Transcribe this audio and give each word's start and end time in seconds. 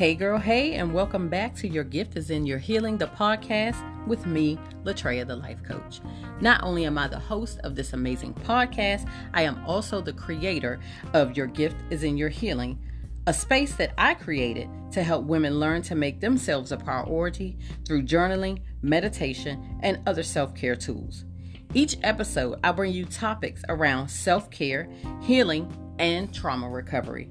Hey, 0.00 0.14
girl, 0.14 0.38
hey, 0.38 0.76
and 0.76 0.94
welcome 0.94 1.28
back 1.28 1.54
to 1.56 1.68
Your 1.68 1.84
Gift 1.84 2.16
is 2.16 2.30
in 2.30 2.46
Your 2.46 2.56
Healing, 2.56 2.96
the 2.96 3.08
podcast 3.08 3.76
with 4.06 4.24
me, 4.24 4.58
Latreia, 4.82 5.26
the 5.26 5.36
life 5.36 5.62
coach. 5.62 6.00
Not 6.40 6.62
only 6.62 6.86
am 6.86 6.96
I 6.96 7.06
the 7.06 7.18
host 7.18 7.60
of 7.64 7.76
this 7.76 7.92
amazing 7.92 8.32
podcast, 8.32 9.06
I 9.34 9.42
am 9.42 9.62
also 9.66 10.00
the 10.00 10.14
creator 10.14 10.80
of 11.12 11.36
Your 11.36 11.46
Gift 11.46 11.76
is 11.90 12.02
in 12.02 12.16
Your 12.16 12.30
Healing, 12.30 12.78
a 13.26 13.34
space 13.34 13.74
that 13.74 13.92
I 13.98 14.14
created 14.14 14.70
to 14.92 15.02
help 15.02 15.26
women 15.26 15.60
learn 15.60 15.82
to 15.82 15.94
make 15.94 16.18
themselves 16.18 16.72
a 16.72 16.78
priority 16.78 17.58
through 17.86 18.04
journaling, 18.04 18.60
meditation, 18.80 19.78
and 19.82 20.00
other 20.06 20.22
self 20.22 20.54
care 20.54 20.76
tools. 20.76 21.26
Each 21.74 21.98
episode, 22.02 22.58
I 22.64 22.72
bring 22.72 22.94
you 22.94 23.04
topics 23.04 23.64
around 23.68 24.08
self 24.08 24.50
care, 24.50 24.88
healing, 25.20 25.70
and 25.98 26.32
trauma 26.32 26.70
recovery, 26.70 27.28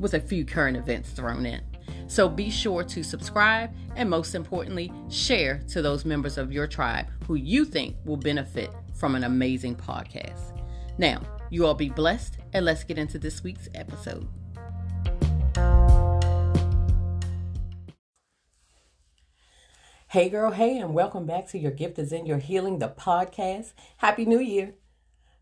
with 0.00 0.14
a 0.14 0.20
few 0.20 0.44
current 0.44 0.76
events 0.76 1.10
thrown 1.10 1.46
in. 1.46 1.67
So 2.06 2.28
be 2.28 2.50
sure 2.50 2.84
to 2.84 3.02
subscribe 3.02 3.74
and, 3.96 4.08
most 4.08 4.34
importantly, 4.34 4.92
share 5.08 5.60
to 5.68 5.82
those 5.82 6.04
members 6.04 6.38
of 6.38 6.52
your 6.52 6.66
tribe 6.66 7.06
who 7.26 7.34
you 7.34 7.64
think 7.64 7.96
will 8.04 8.16
benefit 8.16 8.70
from 8.94 9.14
an 9.14 9.24
amazing 9.24 9.76
podcast. 9.76 10.60
Now, 10.98 11.20
you 11.50 11.66
all 11.66 11.74
be 11.74 11.88
blessed, 11.88 12.38
and 12.52 12.64
let's 12.64 12.84
get 12.84 12.98
into 12.98 13.18
this 13.18 13.42
week's 13.42 13.68
episode. 13.74 14.28
Hey, 20.08 20.30
girl, 20.30 20.52
hey, 20.52 20.78
and 20.78 20.94
welcome 20.94 21.26
back 21.26 21.48
to 21.48 21.58
Your 21.58 21.70
Gift 21.70 21.98
is 21.98 22.12
in 22.12 22.24
Your 22.24 22.38
Healing, 22.38 22.78
the 22.78 22.88
podcast. 22.88 23.74
Happy 23.98 24.24
New 24.24 24.40
Year. 24.40 24.74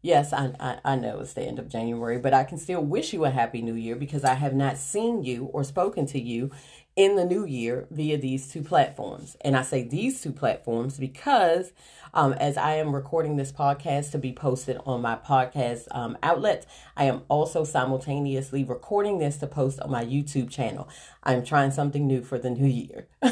Yes, 0.06 0.32
I, 0.32 0.52
I, 0.60 0.78
I, 0.84 0.94
know 0.94 1.18
it's 1.18 1.32
the 1.32 1.42
end 1.42 1.58
of 1.58 1.68
January, 1.68 2.16
but 2.16 2.32
I 2.32 2.44
can 2.44 2.58
still 2.58 2.80
wish 2.80 3.12
you 3.12 3.24
a 3.24 3.30
happy 3.30 3.60
new 3.60 3.74
year 3.74 3.96
because 3.96 4.22
I 4.22 4.34
have 4.34 4.54
not 4.54 4.78
seen 4.78 5.24
you 5.24 5.46
or 5.46 5.64
spoken 5.64 6.06
to 6.06 6.20
you 6.20 6.52
in 6.96 7.14
the 7.16 7.24
new 7.26 7.44
year 7.44 7.86
via 7.90 8.16
these 8.16 8.50
two 8.50 8.62
platforms. 8.62 9.36
And 9.42 9.54
I 9.54 9.62
say 9.62 9.82
these 9.82 10.22
two 10.22 10.32
platforms 10.32 10.98
because 10.98 11.72
um, 12.14 12.32
as 12.32 12.56
I 12.56 12.76
am 12.76 12.94
recording 12.94 13.36
this 13.36 13.52
podcast 13.52 14.12
to 14.12 14.18
be 14.18 14.32
posted 14.32 14.78
on 14.86 15.02
my 15.02 15.16
podcast 15.16 15.86
um, 15.90 16.16
outlet, 16.22 16.64
I 16.96 17.04
am 17.04 17.22
also 17.28 17.62
simultaneously 17.64 18.64
recording 18.64 19.18
this 19.18 19.36
to 19.38 19.46
post 19.46 19.78
on 19.80 19.90
my 19.90 20.02
YouTube 20.02 20.48
channel. 20.48 20.88
I'm 21.22 21.44
trying 21.44 21.72
something 21.72 22.06
new 22.06 22.22
for 22.22 22.38
the 22.38 22.48
new 22.48 22.66
year. 22.66 23.08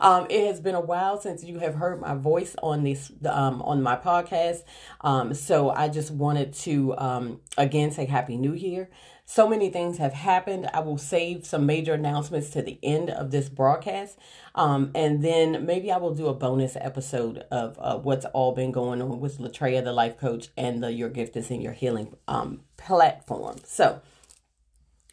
um, 0.00 0.26
it 0.30 0.46
has 0.46 0.62
been 0.62 0.74
a 0.74 0.80
while 0.80 1.20
since 1.20 1.44
you 1.44 1.58
have 1.58 1.74
heard 1.74 2.00
my 2.00 2.14
voice 2.14 2.56
on 2.62 2.84
this 2.84 3.12
um, 3.26 3.60
on 3.60 3.82
my 3.82 3.96
podcast, 3.96 4.62
um, 5.02 5.34
so 5.34 5.68
I 5.68 5.88
just 5.88 6.10
wanted 6.10 6.54
to 6.54 6.96
um, 6.96 7.40
again 7.58 7.90
say 7.90 8.06
Happy 8.06 8.38
New 8.38 8.54
Year. 8.54 8.88
So 9.26 9.48
many 9.48 9.70
things 9.70 9.98
have 9.98 10.12
happened. 10.12 10.68
I 10.74 10.80
will 10.80 10.98
save 10.98 11.46
some 11.46 11.64
major 11.64 11.94
announcements 11.94 12.50
to 12.50 12.62
the 12.62 12.78
end 12.82 13.08
of 13.08 13.30
this 13.30 13.48
broadcast. 13.48 14.18
Um, 14.54 14.90
and 14.94 15.24
then 15.24 15.64
maybe 15.64 15.90
I 15.90 15.96
will 15.96 16.14
do 16.14 16.26
a 16.26 16.34
bonus 16.34 16.76
episode 16.76 17.38
of 17.50 17.78
uh, 17.78 17.98
what's 17.98 18.26
all 18.26 18.52
been 18.52 18.70
going 18.70 19.00
on 19.00 19.20
with 19.20 19.38
Latreia, 19.38 19.82
the 19.82 19.92
life 19.92 20.18
coach, 20.18 20.48
and 20.58 20.82
the 20.82 20.92
Your 20.92 21.08
Gift 21.08 21.36
is 21.36 21.50
in 21.50 21.62
Your 21.62 21.72
Healing 21.72 22.14
um, 22.28 22.60
platform. 22.76 23.56
So 23.64 24.02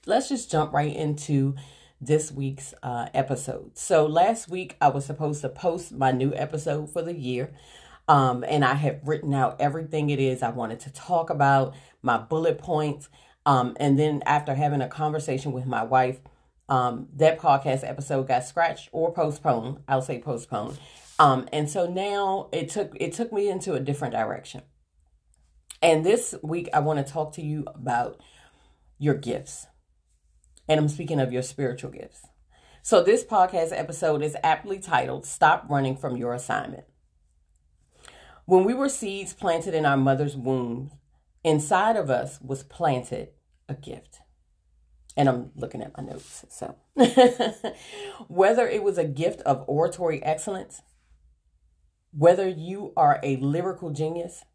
let's 0.06 0.28
just 0.28 0.52
jump 0.52 0.74
right 0.74 0.94
into 0.94 1.56
this 2.02 2.32
week's 2.32 2.74
uh, 2.84 3.08
episode. 3.14 3.78
So 3.78 4.06
last 4.06 4.50
week 4.50 4.76
I 4.82 4.90
was 4.90 5.06
supposed 5.06 5.40
to 5.42 5.50
post 5.50 5.94
my 5.94 6.12
new 6.12 6.34
episode 6.36 6.92
for 6.92 7.02
the 7.02 7.16
year. 7.16 7.54
Um, 8.08 8.44
and 8.46 8.66
I 8.66 8.74
have 8.74 9.00
written 9.06 9.34
out 9.34 9.62
everything 9.62 10.10
it 10.10 10.20
is 10.20 10.44
I 10.44 10.50
wanted 10.50 10.82
to 10.82 10.92
talk 10.92 11.30
about, 11.30 11.76
my 12.02 12.18
bullet 12.18 12.58
points. 12.58 13.08
Um, 13.46 13.76
and 13.80 13.98
then 13.98 14.22
after 14.26 14.54
having 14.54 14.82
a 14.82 14.88
conversation 14.88 15.52
with 15.52 15.66
my 15.66 15.84
wife, 15.84 16.20
um, 16.70 17.10
that 17.16 17.40
podcast 17.40 17.88
episode 17.88 18.28
got 18.28 18.46
scratched 18.46 18.90
or 18.92 19.14
postponed. 19.14 19.80
I'll 19.88 20.02
say 20.02 20.20
postponed. 20.20 20.80
Um, 21.20 21.48
and 21.52 21.70
so 21.70 21.86
now 21.88 22.50
it 22.52 22.70
took 22.70 22.96
it 23.00 23.14
took 23.14 23.32
me 23.34 23.50
into 23.50 23.74
a 23.74 23.80
different 23.80 24.14
direction. 24.14 24.62
And 25.82 26.06
this 26.06 26.36
week 26.42 26.70
I 26.74 26.80
want 26.80 27.06
to 27.06 27.14
talk 27.14 27.34
to 27.34 27.42
you 27.42 27.66
about 27.68 28.22
your 28.98 29.16
gifts. 29.16 29.68
And 30.68 30.80
I'm 30.80 30.90
speaking 30.90 31.20
of 31.20 31.34
your 31.34 31.42
spiritual 31.42 31.92
gifts. 31.92 32.22
So 32.84 33.04
this 33.04 33.24
podcast 33.24 33.78
episode 33.78 34.24
is 34.24 34.38
aptly 34.44 34.80
titled 34.80 35.26
Stop 35.26 35.66
Running 35.70 35.98
from 35.98 36.18
Your 36.18 36.34
Assignment. 36.34 36.86
When 38.46 38.64
we 38.64 38.74
were 38.74 38.90
seeds 38.90 39.34
planted 39.34 39.74
in 39.74 39.86
our 39.86 39.98
mother's 39.98 40.36
womb, 40.36 40.92
inside 41.44 41.96
of 41.96 42.10
us 42.10 42.40
was 42.42 42.64
planted 42.64 43.30
a 43.68 43.74
gift. 43.74 44.20
And 45.18 45.28
I'm 45.28 45.52
looking 45.56 45.82
at 45.82 45.96
my 45.98 46.04
notes. 46.04 46.46
So, 46.50 46.76
whether 48.28 48.68
it 48.68 48.82
was 48.84 48.98
a 48.98 49.04
gift 49.04 49.42
of 49.42 49.66
oratory 49.68 50.24
excellence, 50.24 50.82
whether 52.12 52.48
you 52.48 52.94
are 52.96 53.20
a 53.22 53.38
lyrical 53.38 53.90
genius, 53.92 54.46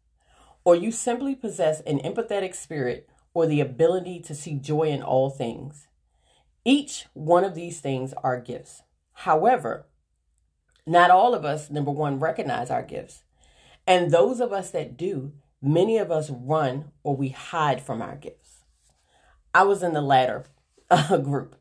or 0.63 0.75
you 0.75 0.91
simply 0.91 1.35
possess 1.35 1.81
an 1.81 1.99
empathetic 1.99 2.55
spirit 2.55 3.07
or 3.33 3.45
the 3.45 3.61
ability 3.61 4.19
to 4.19 4.35
see 4.35 4.55
joy 4.55 4.83
in 4.83 5.01
all 5.01 5.29
things, 5.29 5.87
each 6.65 7.05
one 7.13 7.43
of 7.43 7.55
these 7.55 7.79
things 7.79 8.13
are 8.23 8.41
gifts. 8.41 8.81
However, 9.13 9.87
not 10.85 11.11
all 11.11 11.33
of 11.33 11.45
us, 11.45 11.69
number 11.69 11.91
one, 11.91 12.19
recognize 12.19 12.69
our 12.69 12.83
gifts. 12.83 13.23
And 13.85 14.11
those 14.11 14.39
of 14.39 14.51
us 14.51 14.71
that 14.71 14.97
do 14.97 15.33
Many 15.61 15.97
of 15.97 16.11
us 16.11 16.29
run 16.29 16.91
or 17.03 17.15
we 17.15 17.29
hide 17.29 17.81
from 17.81 18.01
our 18.01 18.15
gifts. 18.15 18.63
I 19.53 19.63
was 19.63 19.81
in 19.81 19.93
the 19.93 20.01
latter 20.01 20.45
uh, 20.89 21.17
group. 21.17 21.55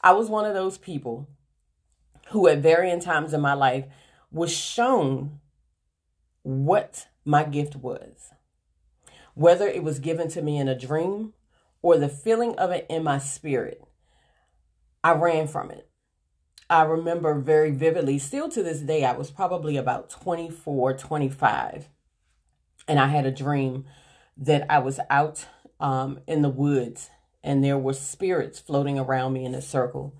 I 0.00 0.12
was 0.12 0.28
one 0.28 0.44
of 0.44 0.54
those 0.54 0.78
people 0.78 1.28
who, 2.28 2.46
at 2.46 2.58
varying 2.58 3.00
times 3.00 3.32
in 3.32 3.40
my 3.40 3.54
life, 3.54 3.86
was 4.30 4.52
shown 4.52 5.40
what 6.42 7.08
my 7.24 7.44
gift 7.44 7.74
was. 7.74 8.30
Whether 9.34 9.66
it 9.66 9.82
was 9.82 9.98
given 9.98 10.28
to 10.30 10.42
me 10.42 10.58
in 10.58 10.68
a 10.68 10.78
dream 10.78 11.32
or 11.80 11.96
the 11.96 12.08
feeling 12.08 12.54
of 12.58 12.70
it 12.70 12.86
in 12.90 13.02
my 13.02 13.18
spirit, 13.18 13.82
I 15.02 15.12
ran 15.12 15.46
from 15.46 15.70
it. 15.70 15.88
I 16.68 16.82
remember 16.82 17.34
very 17.34 17.70
vividly, 17.70 18.18
still 18.18 18.50
to 18.50 18.62
this 18.62 18.80
day, 18.80 19.04
I 19.04 19.12
was 19.12 19.30
probably 19.30 19.78
about 19.78 20.10
24, 20.10 20.98
25 20.98 21.88
and 22.88 22.98
I 22.98 23.06
had 23.06 23.26
a 23.26 23.30
dream 23.30 23.84
that 24.36 24.66
I 24.70 24.78
was 24.78 24.98
out 25.10 25.46
um, 25.78 26.20
in 26.26 26.42
the 26.42 26.48
woods 26.48 27.10
and 27.42 27.62
there 27.62 27.78
were 27.78 27.92
spirits 27.92 28.58
floating 28.58 28.98
around 28.98 29.32
me 29.32 29.44
in 29.44 29.54
a 29.54 29.62
circle, 29.62 30.14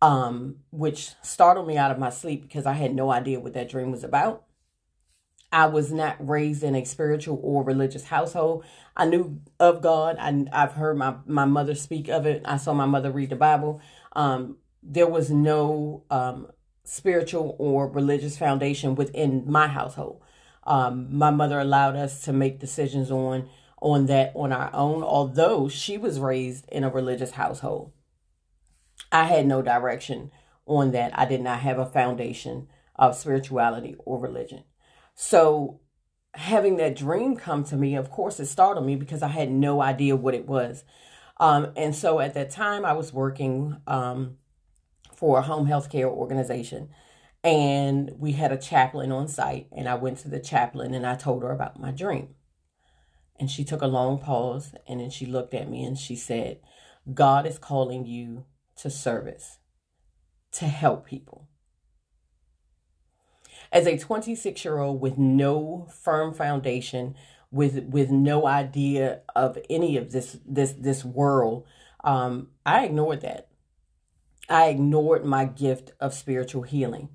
um, 0.00 0.56
which 0.70 1.12
startled 1.22 1.66
me 1.66 1.76
out 1.76 1.90
of 1.90 1.98
my 1.98 2.10
sleep 2.10 2.42
because 2.42 2.66
I 2.66 2.72
had 2.72 2.94
no 2.94 3.10
idea 3.10 3.40
what 3.40 3.54
that 3.54 3.68
dream 3.68 3.90
was 3.90 4.04
about. 4.04 4.44
I 5.52 5.66
was 5.66 5.92
not 5.92 6.16
raised 6.26 6.62
in 6.62 6.74
a 6.74 6.84
spiritual 6.84 7.38
or 7.42 7.62
religious 7.62 8.04
household. 8.04 8.64
I 8.96 9.04
knew 9.04 9.40
of 9.60 9.82
God. 9.82 10.16
I, 10.18 10.46
I've 10.50 10.72
heard 10.72 10.96
my, 10.96 11.16
my 11.26 11.44
mother 11.44 11.74
speak 11.74 12.08
of 12.08 12.26
it. 12.26 12.42
I 12.44 12.56
saw 12.56 12.72
my 12.72 12.86
mother 12.86 13.10
read 13.10 13.30
the 13.30 13.36
Bible. 13.36 13.80
Um, 14.16 14.56
there 14.82 15.06
was 15.06 15.30
no 15.30 16.04
um, 16.10 16.48
spiritual 16.84 17.54
or 17.58 17.86
religious 17.86 18.38
foundation 18.38 18.94
within 18.94 19.44
my 19.46 19.68
household. 19.68 20.21
Um, 20.64 21.16
my 21.16 21.30
mother 21.30 21.58
allowed 21.58 21.96
us 21.96 22.22
to 22.22 22.32
make 22.32 22.60
decisions 22.60 23.10
on 23.10 23.48
on 23.80 24.06
that 24.06 24.32
on 24.36 24.52
our 24.52 24.70
own, 24.72 25.02
although 25.02 25.68
she 25.68 25.98
was 25.98 26.20
raised 26.20 26.68
in 26.70 26.84
a 26.84 26.88
religious 26.88 27.32
household. 27.32 27.92
I 29.10 29.24
had 29.24 29.46
no 29.46 29.60
direction 29.60 30.30
on 30.66 30.92
that. 30.92 31.18
I 31.18 31.24
did 31.24 31.40
not 31.40 31.60
have 31.60 31.78
a 31.78 31.86
foundation 31.86 32.68
of 32.94 33.16
spirituality 33.16 33.96
or 33.98 34.20
religion. 34.20 34.62
So 35.14 35.80
having 36.34 36.76
that 36.76 36.96
dream 36.96 37.36
come 37.36 37.64
to 37.64 37.76
me, 37.76 37.96
of 37.96 38.10
course, 38.10 38.38
it 38.38 38.46
startled 38.46 38.86
me 38.86 38.94
because 38.94 39.22
I 39.22 39.28
had 39.28 39.50
no 39.50 39.82
idea 39.82 40.14
what 40.14 40.34
it 40.34 40.46
was. 40.46 40.84
Um, 41.38 41.72
and 41.76 41.94
so 41.94 42.20
at 42.20 42.34
that 42.34 42.50
time, 42.50 42.84
I 42.84 42.92
was 42.92 43.12
working 43.12 43.78
um, 43.86 44.36
for 45.14 45.38
a 45.38 45.42
home 45.42 45.66
health 45.66 45.90
care 45.90 46.08
organization 46.08 46.90
and 47.44 48.12
we 48.18 48.32
had 48.32 48.52
a 48.52 48.56
chaplain 48.56 49.10
on 49.10 49.26
site 49.26 49.66
and 49.76 49.88
i 49.88 49.94
went 49.94 50.18
to 50.18 50.28
the 50.28 50.40
chaplain 50.40 50.94
and 50.94 51.06
i 51.06 51.14
told 51.14 51.42
her 51.42 51.50
about 51.52 51.80
my 51.80 51.90
dream. 51.90 52.28
And 53.40 53.50
she 53.50 53.64
took 53.64 53.82
a 53.82 53.88
long 53.88 54.18
pause 54.18 54.72
and 54.86 55.00
then 55.00 55.10
she 55.10 55.26
looked 55.26 55.52
at 55.52 55.68
me 55.68 55.84
and 55.84 55.98
she 55.98 56.14
said 56.14 56.60
god 57.12 57.46
is 57.46 57.58
calling 57.58 58.06
you 58.06 58.44
to 58.76 58.90
service 58.90 59.58
to 60.52 60.66
help 60.66 61.06
people. 61.06 61.48
As 63.72 63.86
a 63.86 63.98
26 63.98 64.64
year 64.64 64.78
old 64.78 65.00
with 65.00 65.18
no 65.18 65.88
firm 65.90 66.34
foundation 66.34 67.14
with 67.50 67.84
with 67.84 68.10
no 68.10 68.46
idea 68.46 69.22
of 69.34 69.58
any 69.68 69.96
of 69.96 70.12
this 70.12 70.38
this 70.46 70.72
this 70.72 71.04
world 71.04 71.66
um, 72.04 72.48
i 72.64 72.84
ignored 72.84 73.22
that. 73.22 73.48
I 74.48 74.66
ignored 74.66 75.24
my 75.24 75.46
gift 75.46 75.92
of 76.00 76.14
spiritual 76.14 76.62
healing 76.62 77.08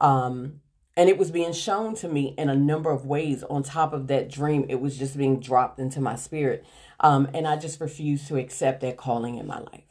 um, 0.00 0.60
and 0.96 1.08
it 1.08 1.18
was 1.18 1.30
being 1.30 1.52
shown 1.52 1.94
to 1.96 2.08
me 2.08 2.34
in 2.36 2.48
a 2.48 2.54
number 2.54 2.90
of 2.90 3.06
ways. 3.06 3.42
On 3.44 3.62
top 3.62 3.92
of 3.92 4.08
that 4.08 4.30
dream, 4.30 4.66
it 4.68 4.80
was 4.80 4.98
just 4.98 5.16
being 5.16 5.40
dropped 5.40 5.78
into 5.78 6.00
my 6.00 6.16
spirit. 6.16 6.64
Um, 6.98 7.28
and 7.32 7.46
I 7.46 7.56
just 7.56 7.80
refused 7.80 8.28
to 8.28 8.36
accept 8.36 8.80
that 8.82 8.96
calling 8.96 9.36
in 9.36 9.46
my 9.46 9.60
life. 9.60 9.84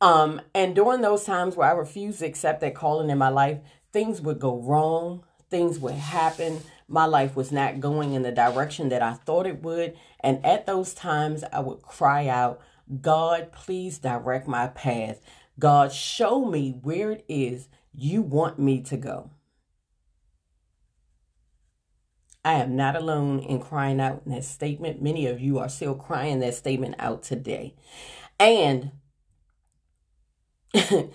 Um, 0.00 0.40
and 0.54 0.74
during 0.74 1.00
those 1.00 1.24
times 1.24 1.56
where 1.56 1.68
I 1.68 1.72
refused 1.72 2.20
to 2.20 2.26
accept 2.26 2.60
that 2.60 2.74
calling 2.74 3.10
in 3.10 3.18
my 3.18 3.28
life, 3.28 3.58
things 3.92 4.20
would 4.20 4.38
go 4.40 4.58
wrong, 4.58 5.24
things 5.50 5.78
would 5.78 5.94
happen. 5.94 6.60
My 6.88 7.04
life 7.04 7.36
was 7.36 7.52
not 7.52 7.80
going 7.80 8.12
in 8.12 8.22
the 8.22 8.32
direction 8.32 8.88
that 8.88 9.02
I 9.02 9.12
thought 9.12 9.46
it 9.46 9.62
would. 9.62 9.96
And 10.20 10.44
at 10.44 10.66
those 10.66 10.94
times, 10.94 11.44
I 11.52 11.60
would 11.60 11.82
cry 11.82 12.26
out, 12.26 12.60
God, 13.00 13.52
please 13.52 13.98
direct 13.98 14.48
my 14.48 14.68
path. 14.68 15.20
God, 15.58 15.92
show 15.92 16.44
me 16.44 16.78
where 16.82 17.12
it 17.12 17.24
is 17.28 17.68
you 17.94 18.22
want 18.22 18.58
me 18.58 18.82
to 18.82 18.96
go. 18.96 19.30
I 22.44 22.54
am 22.54 22.74
not 22.74 22.96
alone 22.96 23.38
in 23.40 23.60
crying 23.60 24.00
out 24.00 24.22
in 24.26 24.32
that 24.32 24.44
statement. 24.44 25.00
Many 25.00 25.26
of 25.26 25.40
you 25.40 25.58
are 25.58 25.68
still 25.68 25.94
crying 25.94 26.40
that 26.40 26.54
statement 26.54 26.96
out 26.98 27.22
today. 27.22 27.76
And 28.40 28.90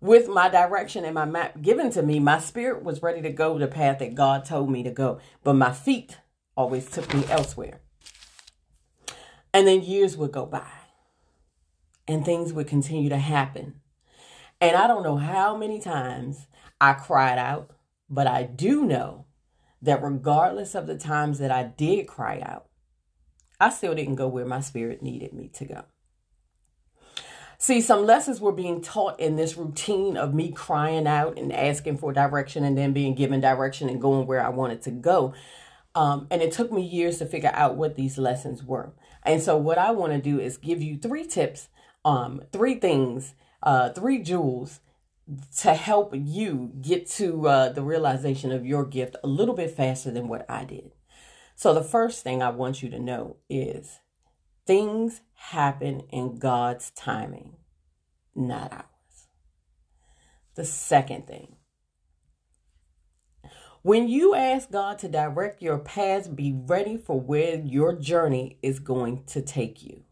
with 0.00 0.28
my 0.28 0.48
direction 0.50 1.04
and 1.04 1.14
my 1.14 1.24
map 1.24 1.62
given 1.62 1.90
to 1.92 2.02
me, 2.02 2.18
my 2.18 2.38
spirit 2.38 2.82
was 2.82 3.02
ready 3.02 3.22
to 3.22 3.30
go 3.30 3.58
the 3.58 3.66
path 3.66 4.00
that 4.00 4.14
God 4.14 4.44
told 4.44 4.70
me 4.70 4.82
to 4.82 4.90
go, 4.90 5.20
but 5.42 5.54
my 5.54 5.72
feet 5.72 6.18
always 6.54 6.90
took 6.90 7.14
me 7.14 7.24
elsewhere. 7.30 7.80
And 9.54 9.66
then 9.66 9.82
years 9.82 10.16
would 10.16 10.32
go 10.32 10.44
by 10.44 10.68
and 12.06 12.24
things 12.24 12.52
would 12.52 12.66
continue 12.66 13.08
to 13.08 13.18
happen. 13.18 13.81
And 14.62 14.76
I 14.76 14.86
don't 14.86 15.02
know 15.02 15.16
how 15.16 15.56
many 15.56 15.80
times 15.80 16.46
I 16.80 16.92
cried 16.92 17.36
out, 17.36 17.72
but 18.08 18.28
I 18.28 18.44
do 18.44 18.84
know 18.84 19.26
that 19.82 20.04
regardless 20.04 20.76
of 20.76 20.86
the 20.86 20.96
times 20.96 21.40
that 21.40 21.50
I 21.50 21.64
did 21.64 22.06
cry 22.06 22.40
out, 22.40 22.66
I 23.58 23.70
still 23.70 23.92
didn't 23.92 24.14
go 24.14 24.28
where 24.28 24.46
my 24.46 24.60
spirit 24.60 25.02
needed 25.02 25.32
me 25.32 25.48
to 25.54 25.64
go. 25.64 25.82
See, 27.58 27.80
some 27.80 28.06
lessons 28.06 28.40
were 28.40 28.52
being 28.52 28.80
taught 28.80 29.18
in 29.18 29.34
this 29.34 29.56
routine 29.56 30.16
of 30.16 30.32
me 30.32 30.52
crying 30.52 31.08
out 31.08 31.38
and 31.38 31.52
asking 31.52 31.98
for 31.98 32.12
direction 32.12 32.62
and 32.62 32.78
then 32.78 32.92
being 32.92 33.16
given 33.16 33.40
direction 33.40 33.88
and 33.88 34.00
going 34.00 34.28
where 34.28 34.44
I 34.44 34.50
wanted 34.50 34.82
to 34.82 34.92
go. 34.92 35.34
Um, 35.96 36.28
and 36.30 36.40
it 36.40 36.52
took 36.52 36.70
me 36.70 36.82
years 36.82 37.18
to 37.18 37.26
figure 37.26 37.52
out 37.52 37.76
what 37.76 37.96
these 37.96 38.16
lessons 38.16 38.62
were. 38.62 38.92
And 39.24 39.42
so, 39.42 39.56
what 39.56 39.78
I 39.78 39.90
want 39.90 40.12
to 40.12 40.20
do 40.20 40.38
is 40.38 40.56
give 40.56 40.80
you 40.80 40.98
three 40.98 41.26
tips, 41.26 41.68
um, 42.04 42.42
three 42.52 42.76
things, 42.76 43.34
uh, 43.62 43.90
three 43.90 44.22
jewels 44.22 44.80
to 45.58 45.74
help 45.74 46.12
you 46.14 46.72
get 46.80 47.08
to 47.08 47.48
uh, 47.48 47.68
the 47.70 47.82
realization 47.82 48.52
of 48.52 48.66
your 48.66 48.84
gift 48.84 49.16
a 49.22 49.28
little 49.28 49.54
bit 49.54 49.70
faster 49.70 50.10
than 50.10 50.28
what 50.28 50.44
I 50.50 50.64
did. 50.64 50.92
So, 51.54 51.72
the 51.72 51.84
first 51.84 52.24
thing 52.24 52.42
I 52.42 52.50
want 52.50 52.82
you 52.82 52.90
to 52.90 52.98
know 52.98 53.36
is 53.48 54.00
things 54.66 55.20
happen 55.34 56.00
in 56.10 56.38
God's 56.38 56.90
timing, 56.90 57.56
not 58.34 58.72
ours. 58.72 58.84
The 60.54 60.64
second 60.64 61.26
thing, 61.26 61.56
when 63.82 64.08
you 64.08 64.34
ask 64.34 64.70
God 64.70 64.98
to 65.00 65.08
direct 65.08 65.60
your 65.60 65.78
path, 65.78 66.34
be 66.34 66.52
ready 66.54 66.96
for 66.96 67.20
where 67.20 67.58
your 67.58 67.94
journey 67.94 68.58
is 68.62 68.78
going 68.78 69.24
to 69.26 69.42
take 69.42 69.82
you. 69.82 70.04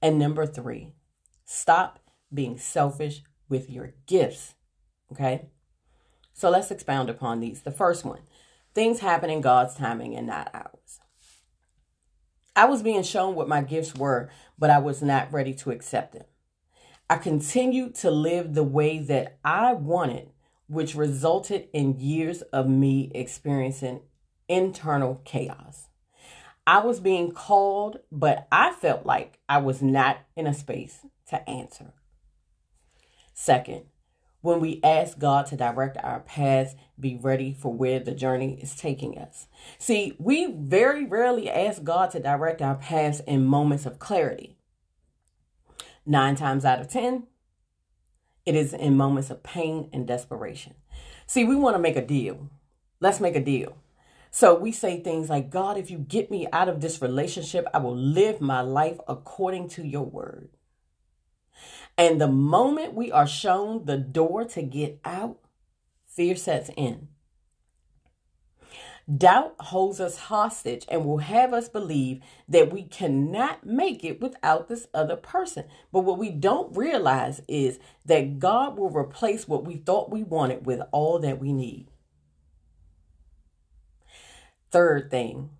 And 0.00 0.18
number 0.18 0.46
three, 0.46 0.92
stop 1.44 2.00
being 2.32 2.58
selfish 2.58 3.22
with 3.48 3.70
your 3.70 3.94
gifts. 4.06 4.54
Okay? 5.12 5.48
So 6.32 6.50
let's 6.50 6.70
expound 6.70 7.08
upon 7.08 7.40
these. 7.40 7.62
The 7.62 7.70
first 7.70 8.04
one 8.04 8.22
things 8.74 9.00
happen 9.00 9.30
in 9.30 9.40
God's 9.40 9.76
timing 9.76 10.16
and 10.16 10.26
not 10.26 10.50
ours. 10.52 11.00
I 12.56 12.64
was 12.66 12.82
being 12.82 13.04
shown 13.04 13.34
what 13.36 13.48
my 13.48 13.62
gifts 13.62 13.94
were, 13.94 14.30
but 14.58 14.70
I 14.70 14.78
was 14.78 15.00
not 15.00 15.32
ready 15.32 15.54
to 15.54 15.70
accept 15.70 16.12
them. 16.12 16.24
I 17.08 17.16
continued 17.16 17.94
to 17.96 18.10
live 18.10 18.54
the 18.54 18.64
way 18.64 18.98
that 18.98 19.38
I 19.44 19.74
wanted, 19.74 20.30
which 20.66 20.94
resulted 20.94 21.68
in 21.72 22.00
years 22.00 22.42
of 22.42 22.68
me 22.68 23.12
experiencing 23.14 24.00
internal 24.48 25.20
chaos. 25.24 25.88
I 26.66 26.78
was 26.80 26.98
being 26.98 27.32
called, 27.32 27.98
but 28.10 28.48
I 28.50 28.72
felt 28.72 29.04
like 29.04 29.38
I 29.48 29.58
was 29.58 29.82
not 29.82 30.18
in 30.34 30.46
a 30.46 30.54
space 30.54 31.04
to 31.34 31.50
answer. 31.50 31.92
Second, 33.32 33.84
when 34.40 34.60
we 34.60 34.80
ask 34.84 35.18
God 35.18 35.46
to 35.46 35.56
direct 35.56 35.96
our 36.02 36.20
paths, 36.20 36.74
be 37.00 37.16
ready 37.16 37.54
for 37.54 37.72
where 37.72 37.98
the 37.98 38.12
journey 38.12 38.58
is 38.60 38.76
taking 38.76 39.18
us. 39.18 39.48
See, 39.78 40.14
we 40.18 40.52
very 40.52 41.06
rarely 41.06 41.50
ask 41.50 41.82
God 41.82 42.10
to 42.10 42.20
direct 42.20 42.60
our 42.60 42.74
paths 42.74 43.20
in 43.20 43.46
moments 43.46 43.86
of 43.86 43.98
clarity. 43.98 44.58
Nine 46.04 46.36
times 46.36 46.66
out 46.66 46.80
of 46.80 46.88
ten, 46.88 47.26
it 48.44 48.54
is 48.54 48.74
in 48.74 48.98
moments 48.98 49.30
of 49.30 49.42
pain 49.42 49.88
and 49.94 50.06
desperation. 50.06 50.74
See, 51.26 51.44
we 51.44 51.56
want 51.56 51.76
to 51.76 51.82
make 51.82 51.96
a 51.96 52.06
deal. 52.06 52.50
Let's 53.00 53.20
make 53.20 53.36
a 53.36 53.42
deal. 53.42 53.78
So 54.30 54.54
we 54.54 54.72
say 54.72 55.00
things 55.00 55.30
like, 55.30 55.48
God, 55.48 55.78
if 55.78 55.90
you 55.90 55.96
get 55.96 56.30
me 56.30 56.48
out 56.52 56.68
of 56.68 56.80
this 56.82 57.00
relationship, 57.00 57.66
I 57.72 57.78
will 57.78 57.96
live 57.96 58.42
my 58.42 58.60
life 58.60 58.98
according 59.08 59.68
to 59.70 59.86
your 59.86 60.04
word. 60.04 60.50
And 61.96 62.20
the 62.20 62.28
moment 62.28 62.94
we 62.94 63.12
are 63.12 63.26
shown 63.26 63.84
the 63.84 63.96
door 63.98 64.44
to 64.44 64.62
get 64.62 65.00
out, 65.04 65.38
fear 66.06 66.36
sets 66.36 66.70
in. 66.76 67.08
Doubt 69.14 69.54
holds 69.60 70.00
us 70.00 70.16
hostage 70.16 70.86
and 70.88 71.04
will 71.04 71.18
have 71.18 71.52
us 71.52 71.68
believe 71.68 72.22
that 72.48 72.72
we 72.72 72.84
cannot 72.84 73.66
make 73.66 74.02
it 74.02 74.20
without 74.20 74.68
this 74.68 74.86
other 74.94 75.16
person. 75.16 75.64
But 75.92 76.00
what 76.00 76.18
we 76.18 76.30
don't 76.30 76.74
realize 76.74 77.42
is 77.46 77.78
that 78.06 78.38
God 78.38 78.78
will 78.78 78.88
replace 78.88 79.46
what 79.46 79.64
we 79.64 79.76
thought 79.76 80.10
we 80.10 80.22
wanted 80.22 80.64
with 80.64 80.80
all 80.90 81.18
that 81.18 81.38
we 81.38 81.52
need. 81.52 81.90
Third 84.70 85.10
thing, 85.10 85.50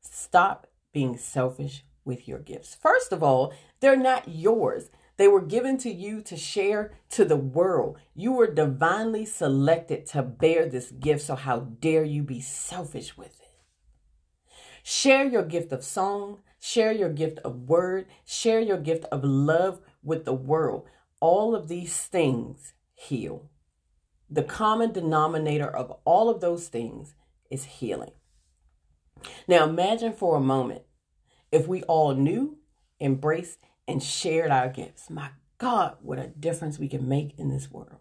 stop 0.00 0.66
being 0.92 1.18
selfish 1.18 1.84
with 2.06 2.26
your 2.26 2.38
gifts. 2.38 2.74
First 2.74 3.12
of 3.12 3.22
all, 3.22 3.52
they're 3.80 3.96
not 3.96 4.28
yours. 4.28 4.88
They 5.18 5.28
were 5.28 5.42
given 5.42 5.76
to 5.78 5.90
you 5.90 6.22
to 6.22 6.36
share 6.36 6.92
to 7.10 7.24
the 7.24 7.36
world. 7.36 7.98
You 8.14 8.32
were 8.32 8.46
divinely 8.46 9.26
selected 9.26 10.06
to 10.06 10.22
bear 10.22 10.66
this 10.66 10.92
gift, 10.92 11.22
so 11.22 11.34
how 11.34 11.58
dare 11.80 12.04
you 12.04 12.22
be 12.22 12.40
selfish 12.40 13.16
with 13.16 13.40
it? 13.40 14.52
Share 14.84 15.26
your 15.26 15.42
gift 15.42 15.72
of 15.72 15.84
song, 15.84 16.38
share 16.60 16.92
your 16.92 17.10
gift 17.10 17.40
of 17.40 17.68
word, 17.68 18.06
share 18.24 18.60
your 18.60 18.78
gift 18.78 19.04
of 19.12 19.24
love 19.24 19.80
with 20.04 20.24
the 20.24 20.32
world. 20.32 20.86
All 21.20 21.54
of 21.54 21.66
these 21.66 21.96
things 21.96 22.74
heal. 22.94 23.50
The 24.30 24.44
common 24.44 24.92
denominator 24.92 25.68
of 25.68 25.98
all 26.04 26.30
of 26.30 26.40
those 26.40 26.68
things 26.68 27.14
is 27.50 27.64
healing. 27.64 28.12
Now 29.48 29.64
imagine 29.64 30.12
for 30.12 30.36
a 30.36 30.40
moment 30.40 30.82
if 31.50 31.66
we 31.66 31.82
all 31.84 32.14
knew, 32.14 32.58
embraced, 33.00 33.58
and 33.88 34.02
shared 34.02 34.50
our 34.50 34.68
gifts. 34.68 35.10
My 35.10 35.30
God, 35.56 35.96
what 36.02 36.18
a 36.18 36.28
difference 36.28 36.78
we 36.78 36.88
can 36.88 37.08
make 37.08 37.36
in 37.38 37.48
this 37.48 37.70
world. 37.70 37.98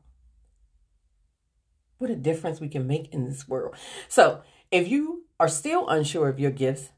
What 1.97 2.11
a 2.11 2.15
difference 2.15 2.59
we 2.59 2.67
can 2.67 2.85
make 2.85 3.11
in 3.11 3.25
this 3.25 3.47
world. 3.47 3.75
So, 4.07 4.41
if 4.69 4.87
you 4.87 5.23
are 5.39 5.47
still 5.47 5.87
unsure 5.87 6.27
of 6.27 6.39
your 6.39 6.51
gifts, 6.51 6.89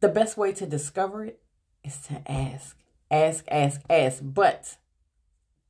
the 0.00 0.08
best 0.08 0.36
way 0.36 0.52
to 0.54 0.66
discover 0.66 1.24
it 1.24 1.40
is 1.84 1.98
to 2.08 2.20
ask. 2.30 2.76
Ask, 3.10 3.44
ask, 3.48 3.82
ask. 3.88 4.20
But 4.24 4.78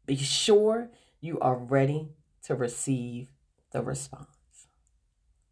be 0.07 0.17
sure 0.17 0.91
you 1.21 1.39
are 1.41 1.57
ready 1.57 2.11
to 2.45 2.55
receive 2.55 3.33
the 3.73 3.83
response. 3.83 4.34